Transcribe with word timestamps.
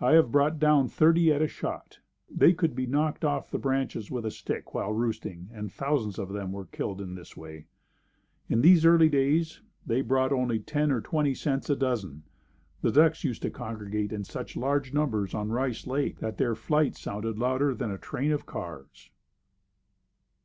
I 0.00 0.14
have 0.14 0.32
brought 0.32 0.58
down 0.58 0.88
thirty 0.88 1.32
at 1.32 1.40
a 1.40 1.46
shot. 1.46 2.00
They 2.28 2.52
could 2.52 2.74
be 2.74 2.84
knocked 2.88 3.24
off 3.24 3.48
the 3.48 3.60
branches 3.60 4.10
with 4.10 4.26
a 4.26 4.30
stick 4.32 4.74
while 4.74 4.92
roosting 4.92 5.50
and 5.52 5.70
thousands 5.72 6.18
of 6.18 6.30
them 6.30 6.50
were 6.50 6.64
killed 6.66 7.00
in 7.00 7.14
this 7.14 7.36
way. 7.36 7.66
In 8.48 8.60
these 8.60 8.84
early 8.84 9.08
days, 9.08 9.60
they 9.86 10.00
brought 10.00 10.32
only 10.32 10.58
10c 10.58 10.90
or 10.90 11.00
20c 11.00 11.70
a 11.70 11.76
dozen. 11.76 12.24
The 12.80 12.90
ducks 12.90 13.22
used 13.22 13.42
to 13.42 13.50
congregate 13.50 14.12
in 14.12 14.24
such 14.24 14.56
large 14.56 14.92
numbers 14.92 15.32
on 15.32 15.52
Rice 15.52 15.86
Lake 15.86 16.18
that 16.18 16.38
their 16.38 16.56
flight 16.56 16.96
sounded 16.96 17.38
louder 17.38 17.72
than 17.72 17.92
a 17.92 17.98
train 17.98 18.32
of 18.32 18.44
cars. 18.46 19.10
Mrs. 19.14 20.38